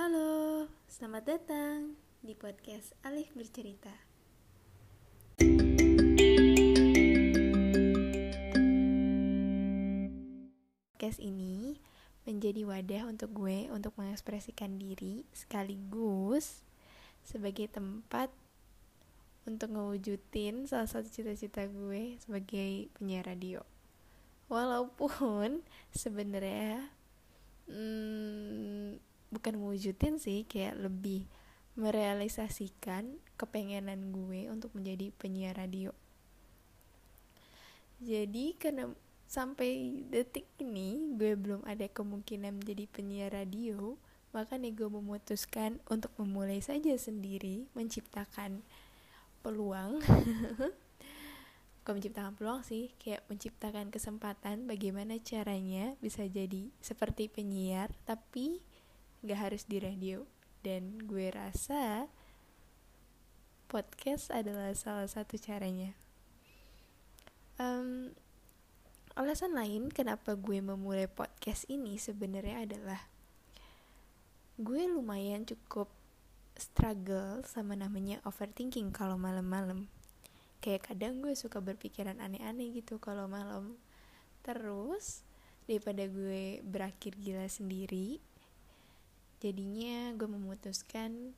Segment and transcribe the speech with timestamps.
[0.00, 1.92] Halo, selamat datang
[2.24, 3.92] di podcast Alif Bercerita.
[10.96, 11.76] Podcast ini
[12.24, 16.64] menjadi wadah untuk gue untuk mengekspresikan diri sekaligus
[17.20, 18.32] sebagai tempat
[19.44, 23.60] untuk ngewujudin salah satu cita-cita gue sebagai penyiar radio.
[24.48, 25.60] Walaupun
[25.92, 26.88] sebenarnya
[27.68, 31.26] hmm, bukan mewujudin sih, kayak lebih
[31.78, 35.94] merealisasikan kepengenan gue untuk menjadi penyiar radio.
[38.02, 38.90] Jadi karena
[39.30, 43.96] sampai detik ini gue belum ada kemungkinan menjadi penyiar radio,
[44.30, 48.62] makanya gue memutuskan untuk memulai saja sendiri menciptakan
[49.42, 49.98] peluang
[51.80, 58.62] bukan menciptakan peluang sih kayak menciptakan kesempatan bagaimana caranya bisa jadi seperti penyiar tapi
[59.24, 60.24] gak harus di radio.
[60.60, 62.08] Dan gue rasa
[63.70, 65.96] podcast adalah salah satu caranya.
[67.56, 68.12] Um,
[69.16, 73.00] alasan lain kenapa gue memulai podcast ini sebenarnya adalah
[74.60, 75.88] gue lumayan cukup
[76.60, 79.88] struggle sama namanya overthinking kalau malam-malam.
[80.60, 83.80] Kayak kadang gue suka berpikiran aneh-aneh gitu kalau malam.
[84.44, 85.24] Terus
[85.64, 88.20] daripada gue berakhir gila sendiri
[89.40, 91.32] jadinya gue memutuskan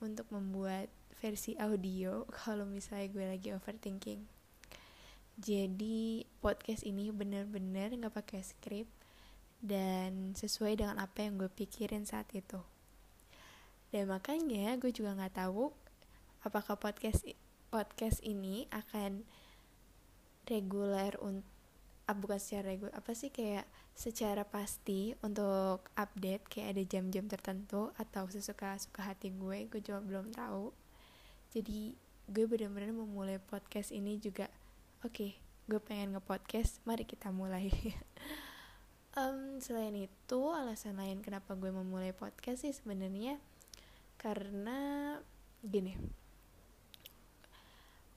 [0.00, 0.88] untuk membuat
[1.20, 4.24] versi audio kalau misalnya gue lagi overthinking.
[5.36, 8.88] Jadi podcast ini bener-bener nggak pakai skrip
[9.60, 12.60] dan sesuai dengan apa yang gue pikirin saat itu.
[13.92, 15.72] Dan makanya gue juga nggak tahu
[16.44, 17.24] apakah podcast
[17.68, 19.24] podcast ini akan
[20.48, 21.55] reguler untuk
[22.14, 28.30] bukan secara reguler apa sih kayak secara pasti untuk update kayak ada jam-jam tertentu atau
[28.30, 30.70] sesuka suka hati gue gue juga belum tahu.
[31.50, 31.98] Jadi
[32.30, 34.46] gue benar-benar memulai podcast ini juga
[35.02, 35.30] oke okay,
[35.66, 37.70] gue pengen nge-podcast mari kita mulai.
[39.16, 43.40] Um, selain itu alasan lain kenapa gue memulai podcast sih sebenarnya
[44.20, 45.16] karena
[45.64, 45.96] gini.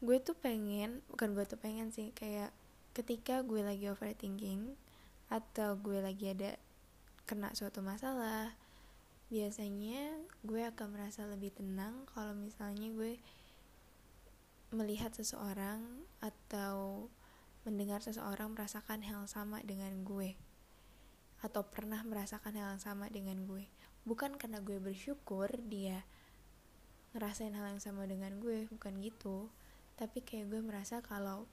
[0.03, 2.51] Gue tuh pengen bukan gue tuh pengen sih kayak
[2.93, 4.73] ketika gue lagi overthinking
[5.29, 6.57] atau gue lagi ada
[7.29, 8.57] kena suatu masalah
[9.29, 13.21] biasanya gue akan merasa lebih tenang kalau misalnya gue
[14.73, 15.81] melihat seseorang
[16.21, 17.09] atau
[17.65, 20.33] mendengar seseorang merasakan hal sama dengan gue
[21.39, 23.69] atau pernah merasakan hal yang sama dengan gue.
[24.03, 26.03] Bukan karena gue bersyukur dia
[27.13, 29.49] ngerasain hal yang sama dengan gue bukan gitu.
[29.95, 31.45] Tapi kayak gue merasa kalau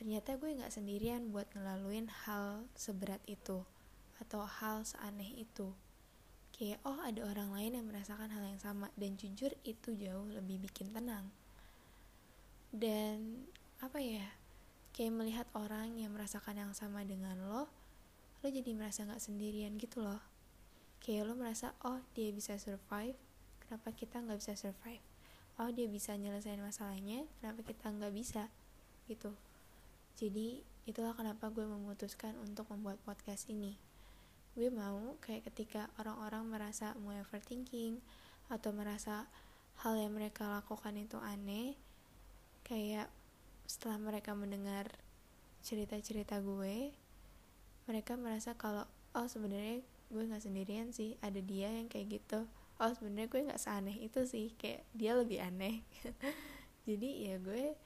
[0.00, 3.68] ternyata gue nggak sendirian buat ngelaluin hal seberat itu
[4.16, 5.76] atau hal seaneh itu.
[6.56, 10.56] Kayak oh ada orang lain yang merasakan hal yang sama dan jujur itu jauh lebih
[10.64, 11.28] bikin tenang.
[12.72, 13.44] Dan
[13.84, 14.24] apa ya
[14.96, 17.68] kayak melihat orang yang merasakan yang sama dengan lo
[18.40, 20.24] lo jadi merasa nggak sendirian gitu loh.
[21.04, 23.20] Kayak lo merasa oh dia bisa survive
[23.68, 25.04] kenapa kita nggak bisa survive?
[25.60, 28.48] Oh dia bisa nyelesain masalahnya kenapa kita nggak bisa?
[29.04, 29.36] Gitu
[30.18, 33.78] jadi itulah kenapa gue memutuskan untuk membuat podcast ini.
[34.58, 38.02] Gue mau kayak ketika orang-orang merasa mau overthinking
[38.50, 39.30] atau merasa
[39.86, 41.78] hal yang mereka lakukan itu aneh
[42.66, 43.08] kayak
[43.64, 44.90] setelah mereka mendengar
[45.62, 46.90] cerita-cerita gue
[47.86, 48.84] mereka merasa kalau
[49.14, 52.46] oh sebenarnya gue nggak sendirian sih ada dia yang kayak gitu.
[52.82, 55.86] Oh sebenarnya gue nggak seaneh itu sih kayak dia lebih aneh.
[56.88, 57.78] Jadi ya gue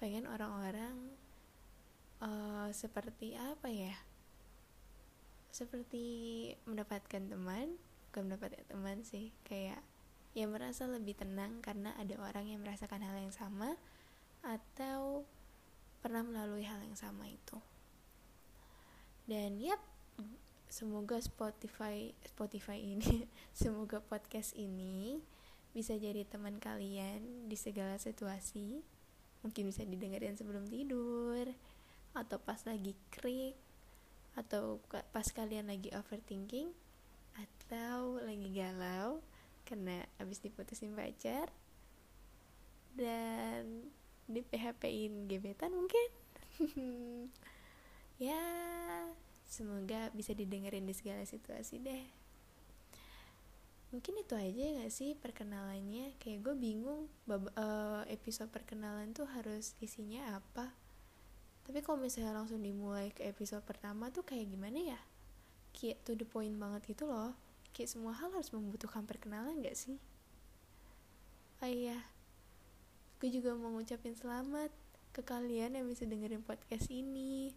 [0.00, 0.94] pengen orang-orang
[2.22, 3.94] uh, seperti apa ya?
[5.50, 6.06] Seperti
[6.68, 9.34] mendapatkan teman bukan mendapatkan teman sih.
[9.46, 9.82] Kayak
[10.36, 13.74] ya merasa lebih tenang karena ada orang yang merasakan hal yang sama
[14.44, 15.26] atau
[15.98, 17.58] pernah melalui hal yang sama itu.
[19.28, 19.82] Dan yap
[20.68, 23.24] semoga Spotify Spotify ini
[23.56, 25.20] semoga podcast ini
[25.72, 28.80] bisa jadi teman kalian di segala situasi.
[29.44, 31.46] Mungkin bisa didengarkan sebelum tidur
[32.18, 33.54] atau pas lagi krik
[34.34, 34.82] atau
[35.14, 36.74] pas kalian lagi overthinking
[37.38, 39.22] atau lagi galau
[39.62, 41.50] karena abis diputusin pacar
[42.98, 43.86] dan
[44.26, 46.08] di PHP-in gebetan mungkin.
[48.18, 48.34] Ya
[49.46, 52.02] semoga bisa didengerin di segala situasi deh.
[53.94, 56.18] Mungkin itu aja gak sih perkenalannya?
[56.18, 60.74] Kayak gue bingung uh, episode perkenalan tuh harus isinya apa
[61.68, 65.00] tapi kalau misalnya langsung dimulai ke episode pertama tuh kayak gimana ya?
[65.76, 67.36] Kayak to the point banget gitu loh.
[67.76, 70.00] Kayak semua hal harus membutuhkan perkenalan gak sih?
[71.60, 72.08] Oh iya.
[73.20, 74.72] Gue juga mau ngucapin selamat
[75.12, 77.52] ke kalian yang bisa dengerin podcast ini.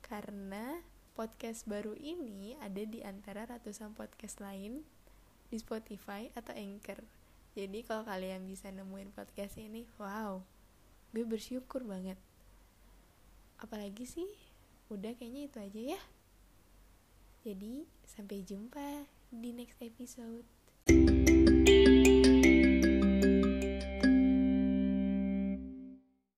[0.00, 0.80] Karena
[1.12, 4.88] podcast baru ini ada di antara ratusan podcast lain
[5.52, 7.04] di Spotify atau Anchor.
[7.52, 10.40] Jadi kalau kalian bisa nemuin podcast ini wow.
[11.12, 12.16] Gue bersyukur banget
[13.60, 14.28] apalagi sih?
[14.90, 16.00] Udah kayaknya itu aja ya.
[17.44, 20.46] Jadi sampai jumpa di next episode